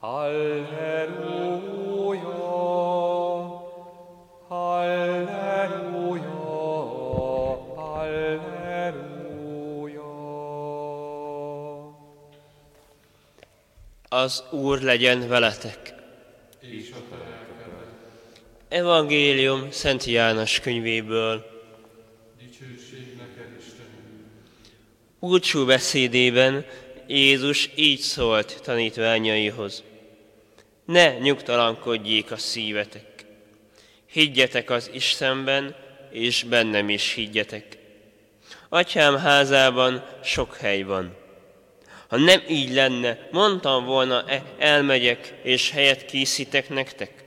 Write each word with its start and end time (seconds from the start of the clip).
Halleluja, 0.00 1.10
halleluja, 4.48 6.30
halleluja. 7.76 8.80
Az 14.08 14.44
Úr 14.50 14.80
legyen 14.80 15.28
veletek. 15.28 15.94
Evangélium 18.68 19.70
Szent 19.70 20.04
János 20.04 20.60
könyvéből. 20.60 21.44
Búcsú 25.18 25.66
beszédében 25.66 26.64
Jézus 27.06 27.70
így 27.74 28.00
szólt 28.00 28.60
tanítványaihoz. 28.62 29.88
Ne 30.90 31.18
nyugtalankodjék 31.18 32.30
a 32.30 32.36
szívetek. 32.36 33.24
Higgyetek 34.12 34.70
az 34.70 34.90
Istenben, 34.92 35.76
és 36.10 36.42
bennem 36.42 36.88
is 36.88 37.12
higgyetek. 37.12 37.78
Atyám 38.68 39.16
házában 39.16 40.04
sok 40.24 40.56
hely 40.56 40.82
van. 40.82 41.16
Ha 42.08 42.16
nem 42.16 42.42
így 42.48 42.72
lenne, 42.72 43.28
mondtam 43.30 43.84
volna, 43.84 44.24
e, 44.28 44.42
elmegyek, 44.58 45.34
és 45.42 45.70
helyet 45.70 46.04
készítek 46.04 46.68
nektek. 46.68 47.24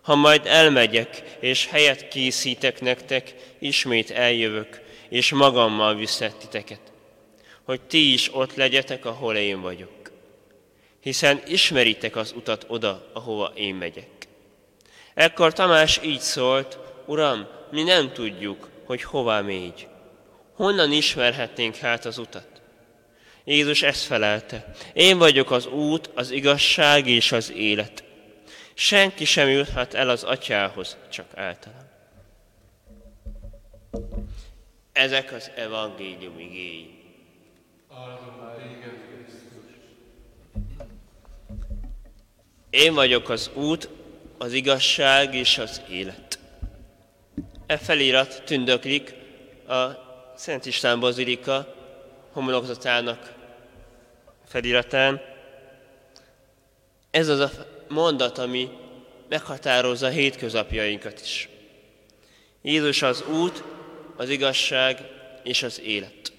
Ha 0.00 0.14
majd 0.14 0.46
elmegyek, 0.46 1.22
és 1.40 1.66
helyet 1.66 2.08
készítek 2.08 2.80
nektek, 2.80 3.34
ismét 3.58 4.10
eljövök, 4.10 4.80
és 5.08 5.32
magammal 5.32 5.94
viszek 5.94 6.36
titeket, 6.36 6.92
hogy 7.62 7.80
ti 7.80 8.12
is 8.12 8.34
ott 8.34 8.54
legyetek, 8.54 9.04
ahol 9.04 9.36
én 9.36 9.60
vagyok. 9.60 9.99
Hiszen 11.00 11.42
ismeritek 11.46 12.16
az 12.16 12.32
utat 12.36 12.64
oda, 12.68 13.10
ahova 13.12 13.52
én 13.54 13.74
megyek. 13.74 14.28
Ekkor 15.14 15.52
Tamás 15.52 16.00
így 16.02 16.20
szólt, 16.20 16.78
Uram, 17.06 17.46
mi 17.70 17.82
nem 17.82 18.12
tudjuk, 18.12 18.68
hogy 18.84 19.02
hová 19.02 19.40
mégy. 19.40 19.88
Honnan 20.54 20.92
ismerhetnénk 20.92 21.76
hát 21.76 22.04
az 22.04 22.18
utat? 22.18 22.48
Jézus 23.44 23.82
ezt 23.82 24.02
felelte, 24.04 24.72
én 24.92 25.18
vagyok 25.18 25.50
az 25.50 25.66
út, 25.66 26.10
az 26.14 26.30
igazság 26.30 27.06
és 27.06 27.32
az 27.32 27.52
élet. 27.52 28.04
Senki 28.74 29.24
sem 29.24 29.48
juthat 29.48 29.94
el 29.94 30.08
az 30.08 30.22
atyához, 30.22 30.96
csak 31.10 31.26
általán. 31.34 31.90
Ezek 34.92 35.32
az 35.32 35.50
evangélium 35.56 36.38
igéi. 36.38 36.98
Én 42.70 42.94
vagyok 42.94 43.28
az 43.28 43.50
út, 43.54 43.88
az 44.38 44.52
igazság 44.52 45.34
és 45.34 45.58
az 45.58 45.80
élet. 45.90 46.38
E 47.66 47.76
felirat 47.76 48.42
tündöklik 48.44 49.14
a 49.68 49.88
Szent 50.36 50.66
István 50.66 51.00
Bazilika 51.00 51.74
homlokzatának 52.32 53.34
feliratán. 54.46 55.20
Ez 57.10 57.28
az 57.28 57.40
a 57.40 57.50
mondat, 57.88 58.38
ami 58.38 58.68
meghatározza 59.28 60.06
a 60.06 60.10
hétköznapjainkat 60.10 61.20
is. 61.20 61.48
Jézus 62.62 63.02
az 63.02 63.24
út, 63.28 63.62
az 64.16 64.28
igazság 64.28 65.02
és 65.42 65.62
az 65.62 65.80
élet. 65.80 66.32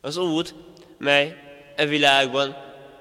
Az 0.00 0.16
út, 0.16 0.54
mely 0.98 1.36
e 1.76 1.86
világban 1.86 2.56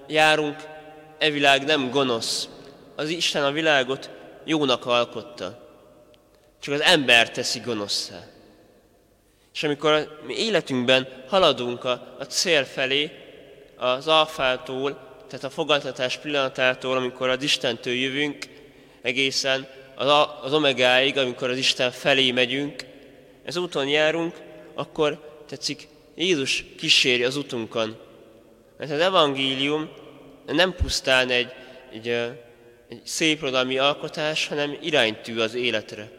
járunk, 0.07 0.77
e 1.19 1.29
világ 1.29 1.65
nem 1.65 1.89
gonosz. 1.89 2.47
Az 2.95 3.09
Isten 3.09 3.43
a 3.43 3.51
világot 3.51 4.09
jónak 4.43 4.85
alkotta. 4.85 5.67
Csak 6.59 6.73
az 6.73 6.81
ember 6.81 7.31
teszi 7.31 7.59
gonoszszá. 7.59 8.27
És 9.53 9.63
amikor 9.63 10.19
mi 10.25 10.33
életünkben 10.33 11.07
haladunk 11.27 11.83
a, 11.83 12.15
a 12.19 12.23
cél 12.23 12.63
felé, 12.63 13.11
az 13.77 14.07
alfától, 14.07 15.07
tehát 15.27 15.45
a 15.45 15.49
fogadtatás 15.49 16.17
pillanatától, 16.17 16.97
amikor 16.97 17.29
az 17.29 17.43
Istentől 17.43 17.93
jövünk, 17.93 18.45
egészen 19.01 19.67
az, 19.95 20.27
az 20.41 20.53
omegáig, 20.53 21.17
amikor 21.17 21.49
az 21.49 21.57
Isten 21.57 21.91
felé 21.91 22.31
megyünk, 22.31 22.85
ez 23.43 23.57
úton 23.57 23.87
járunk, 23.87 24.35
akkor 24.73 25.41
tetszik, 25.47 25.87
Jézus 26.15 26.65
kíséri 26.77 27.23
az 27.23 27.35
utunkon. 27.35 27.97
Mert 28.77 28.91
az 28.91 28.99
evangélium 28.99 29.89
nem 30.51 30.73
pusztán 30.73 31.29
egy, 31.29 31.53
egy, 31.93 32.07
egy 32.89 33.01
szép 33.03 33.41
rodalmi 33.41 33.77
alkotás, 33.77 34.47
hanem 34.47 34.77
iránytű 34.81 35.39
az 35.39 35.53
életre. 35.53 36.11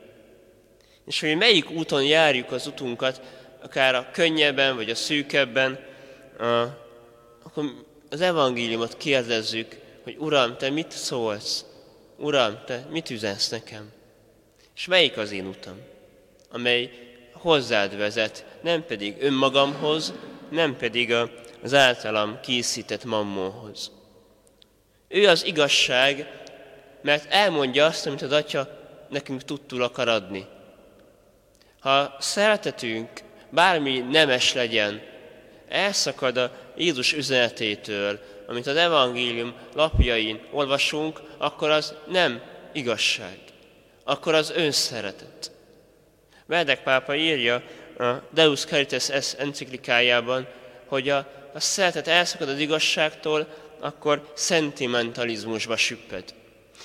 És 1.07 1.21
hogy 1.21 1.37
melyik 1.37 1.71
úton 1.71 2.05
járjuk 2.05 2.53
az 2.53 2.67
utunkat, 2.67 3.21
akár 3.63 3.95
a 3.95 4.09
könnyebben, 4.13 4.77
vagy 4.77 4.91
a 4.91 4.95
szűkebben, 4.95 5.79
a, 6.39 6.45
akkor 7.43 7.65
az 8.11 8.21
evangéliumot 8.21 8.97
kérdezzük, 8.97 9.79
hogy 10.03 10.17
Uram, 10.19 10.57
Te 10.57 10.71
mit 10.71 10.91
szólsz? 10.91 11.65
Uram, 12.17 12.59
Te 12.67 12.87
mit 12.91 13.11
üzensz 13.11 13.49
nekem? 13.49 13.93
És 14.77 14.87
melyik 14.87 15.17
az 15.17 15.33
én 15.33 15.47
utam, 15.47 15.81
amely 16.51 16.91
hozzád 17.33 17.97
vezet, 17.97 18.45
nem 18.63 18.85
pedig 18.85 19.17
önmagamhoz, 19.21 20.13
nem 20.51 20.77
pedig 20.77 21.15
az 21.63 21.75
általam 21.75 22.41
készített 22.41 23.05
mammóhoz. 23.05 23.91
Ő 25.13 25.29
az 25.29 25.45
igazság, 25.45 26.27
mert 27.03 27.33
elmondja 27.33 27.87
azt, 27.87 28.07
amit 28.07 28.23
az 28.23 28.33
Atya 28.33 28.69
nekünk 29.09 29.43
tudtul 29.43 29.83
akar 29.83 30.09
adni. 30.09 30.47
Ha 31.81 32.17
szeretetünk 32.19 33.09
bármi 33.49 33.99
nemes 33.99 34.53
legyen, 34.53 35.03
elszakad 35.69 36.37
a 36.37 36.53
Jézus 36.77 37.13
üzenetétől, 37.13 38.21
amit 38.47 38.67
az 38.67 38.77
evangélium 38.77 39.55
lapjain 39.75 40.41
olvasunk, 40.51 41.21
akkor 41.39 41.71
az 41.71 41.95
nem 42.09 42.43
igazság. 42.73 43.39
Akkor 44.05 44.35
az 44.35 44.51
önszeretet. 44.51 45.51
Verdek 46.47 46.83
pápa 46.83 47.15
írja 47.15 47.63
a 47.99 48.13
Deus 48.33 48.65
Caritas 48.65 49.09
S 49.21 49.35
enciklikájában, 49.39 50.49
hogy 50.87 51.09
a, 51.09 51.17
a 51.55 51.61
szeretet 51.61 52.09
elszakad 52.09 52.49
az 52.49 52.59
igazságtól, 52.59 53.47
akkor 53.81 54.33
szentimentalizmusba 54.35 55.77
süpped. 55.77 56.25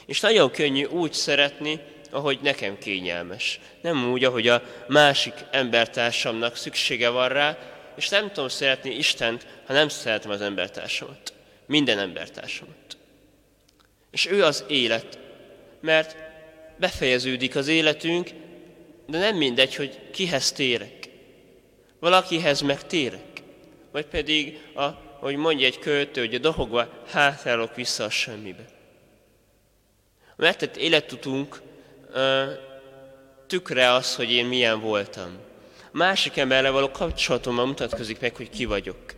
És 0.05 0.19
nagyon 0.19 0.51
könnyű 0.51 0.83
úgy 0.85 1.13
szeretni, 1.13 1.79
ahogy 2.11 2.39
nekem 2.41 2.77
kényelmes. 2.77 3.59
Nem 3.81 4.11
úgy, 4.11 4.23
ahogy 4.23 4.47
a 4.47 4.61
másik 4.87 5.33
embertársamnak 5.51 6.55
szüksége 6.55 7.09
van 7.09 7.29
rá, 7.29 7.57
és 7.95 8.09
nem 8.09 8.27
tudom 8.27 8.47
szeretni 8.47 8.89
Istent, 8.89 9.47
ha 9.65 9.73
nem 9.73 9.89
szeretem 9.89 10.31
az 10.31 10.41
embertársamat. 10.41 11.33
Minden 11.65 11.99
embertársamat. 11.99 12.97
És 14.11 14.25
ő 14.25 14.43
az 14.43 14.63
élet, 14.67 15.19
mert 15.81 16.15
befejeződik 16.77 17.55
az 17.55 17.67
életünk, 17.67 18.29
de 19.07 19.17
nem 19.17 19.35
mindegy, 19.35 19.75
hogy 19.75 19.99
kihez 20.11 20.51
térek. 20.51 21.09
Valakihez 21.99 22.61
meg 22.61 22.87
térek. 22.87 23.41
Vagy 23.91 24.05
pedig, 24.05 24.59
a, 24.75 25.04
hogy 25.25 25.35
mondja 25.35 25.65
egy 25.65 25.79
költő, 25.79 26.21
hogy 26.21 26.35
a 26.35 26.39
dohogva 26.39 26.87
hátrálok 27.11 27.75
vissza 27.75 28.03
a 28.03 28.09
semmibe. 28.09 28.65
A 30.29 30.33
megtett 30.37 30.77
életutunk 30.77 31.61
tükre 33.47 33.91
az, 33.91 34.15
hogy 34.15 34.31
én 34.31 34.45
milyen 34.45 34.79
voltam. 34.79 35.37
A 35.83 35.97
másik 35.97 36.37
emberrel 36.37 36.71
való 36.71 36.91
kapcsolatommal 36.91 37.65
mutatkozik 37.65 38.19
meg, 38.19 38.35
hogy 38.35 38.49
ki 38.49 38.65
vagyok. 38.65 39.13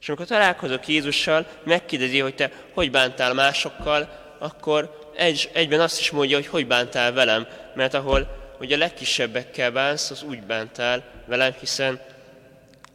És 0.00 0.08
amikor 0.08 0.26
találkozok 0.26 0.88
Jézussal, 0.88 1.46
megkérdezi, 1.62 2.18
hogy 2.18 2.34
te 2.34 2.52
hogy 2.72 2.90
bántál 2.90 3.34
másokkal, 3.34 4.34
akkor 4.38 5.12
egy, 5.16 5.50
egyben 5.52 5.80
azt 5.80 6.00
is 6.00 6.10
mondja, 6.10 6.36
hogy 6.36 6.46
hogy 6.46 6.66
bántál 6.66 7.12
velem, 7.12 7.46
mert 7.74 7.94
ahol 7.94 8.52
hogy 8.58 8.72
a 8.72 8.76
legkisebbekkel 8.76 9.70
bánsz, 9.70 10.10
az 10.10 10.22
úgy 10.22 10.42
bántál 10.42 11.04
velem, 11.26 11.52
hiszen 11.60 12.00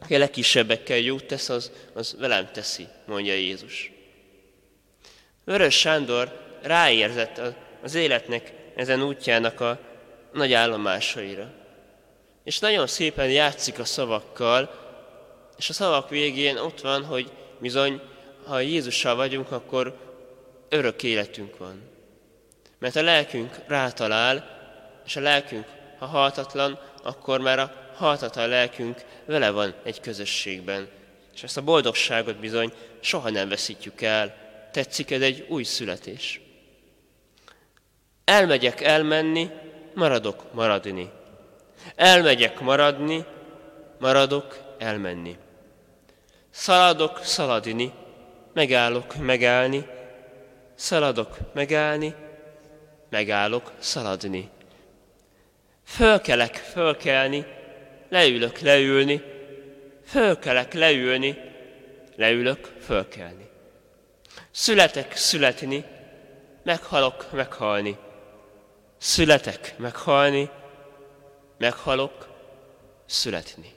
aki 0.00 0.14
a 0.14 0.18
legkisebbekkel 0.18 0.96
jót 0.96 1.24
tesz, 1.24 1.48
az, 1.48 1.70
az 1.92 2.16
velem 2.18 2.50
teszi, 2.52 2.88
mondja 3.06 3.32
Jézus. 3.32 3.92
Vörös 5.44 5.78
Sándor 5.78 6.58
ráérzett 6.62 7.40
az 7.82 7.94
életnek 7.94 8.52
ezen 8.74 9.02
útjának 9.02 9.60
a 9.60 9.78
nagy 10.32 10.52
állomásaira. 10.52 11.52
És 12.44 12.58
nagyon 12.58 12.86
szépen 12.86 13.30
játszik 13.30 13.78
a 13.78 13.84
szavakkal, 13.84 14.70
és 15.58 15.68
a 15.68 15.72
szavak 15.72 16.08
végén 16.08 16.56
ott 16.56 16.80
van, 16.80 17.04
hogy 17.04 17.30
bizony, 17.58 18.00
ha 18.44 18.60
Jézussal 18.60 19.14
vagyunk, 19.14 19.52
akkor 19.52 19.96
örök 20.68 21.02
életünk 21.02 21.56
van. 21.56 21.82
Mert 22.78 22.96
a 22.96 23.02
lelkünk 23.02 23.58
rátalál, 23.66 24.58
és 25.06 25.16
a 25.16 25.20
lelkünk, 25.20 25.66
ha 25.98 26.06
haltatlan, 26.06 26.78
akkor 27.02 27.40
már 27.40 27.58
a 27.58 27.79
haltatlan 28.00 28.48
lelkünk 28.48 29.04
vele 29.24 29.50
van 29.50 29.74
egy 29.84 30.00
közösségben. 30.00 30.88
És 31.34 31.42
ezt 31.42 31.56
a 31.56 31.62
boldogságot 31.62 32.36
bizony 32.36 32.72
soha 33.00 33.30
nem 33.30 33.48
veszítjük 33.48 34.02
el, 34.02 34.34
tetszik, 34.72 35.10
ez 35.10 35.22
egy 35.22 35.46
új 35.48 35.62
születés. 35.62 36.40
Elmegyek 38.24 38.80
elmenni, 38.80 39.50
maradok 39.94 40.52
maradni. 40.52 41.10
Elmegyek 41.94 42.60
maradni, 42.60 43.24
maradok 43.98 44.58
elmenni. 44.78 45.36
Szaladok 46.50 47.24
szaladni, 47.24 47.92
megállok 48.52 49.16
megállni, 49.16 49.86
szaladok 50.74 51.38
megállni, 51.52 52.14
megállok 53.08 53.72
szaladni. 53.78 54.50
Fölkelek 55.84 56.54
fölkelni, 56.54 57.46
leülök 58.10 58.58
leülni, 58.58 59.22
fölkelek 60.04 60.72
leülni, 60.72 61.38
leülök 62.16 62.72
fölkelni. 62.80 63.48
Születek 64.50 65.16
születni, 65.16 65.84
meghalok 66.62 67.32
meghalni. 67.32 67.96
Születek 68.98 69.74
meghalni, 69.78 70.50
meghalok 71.58 72.28
születni. 73.06 73.72